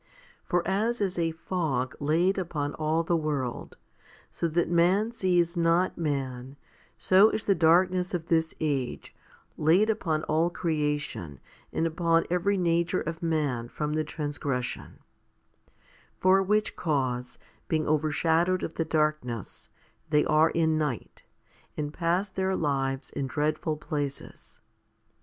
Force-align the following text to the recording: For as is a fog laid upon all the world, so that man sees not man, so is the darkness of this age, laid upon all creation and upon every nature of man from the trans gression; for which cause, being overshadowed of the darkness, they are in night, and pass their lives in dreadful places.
For 0.43 0.67
as 0.67 0.99
is 0.99 1.19
a 1.19 1.29
fog 1.29 1.93
laid 1.99 2.39
upon 2.39 2.73
all 2.73 3.03
the 3.03 3.15
world, 3.15 3.77
so 4.31 4.47
that 4.47 4.67
man 4.67 5.11
sees 5.11 5.55
not 5.55 5.95
man, 5.95 6.57
so 6.97 7.29
is 7.29 7.43
the 7.43 7.53
darkness 7.53 8.15
of 8.15 8.25
this 8.25 8.55
age, 8.59 9.13
laid 9.57 9.91
upon 9.91 10.23
all 10.23 10.49
creation 10.49 11.39
and 11.71 11.85
upon 11.85 12.25
every 12.31 12.57
nature 12.57 13.01
of 13.01 13.21
man 13.21 13.67
from 13.67 13.93
the 13.93 14.03
trans 14.03 14.39
gression; 14.39 14.93
for 16.17 16.41
which 16.41 16.75
cause, 16.75 17.37
being 17.67 17.85
overshadowed 17.87 18.63
of 18.63 18.73
the 18.73 18.85
darkness, 18.85 19.69
they 20.09 20.25
are 20.25 20.49
in 20.49 20.79
night, 20.79 21.25
and 21.77 21.93
pass 21.93 22.27
their 22.27 22.55
lives 22.55 23.11
in 23.11 23.27
dreadful 23.27 23.77
places. 23.77 24.61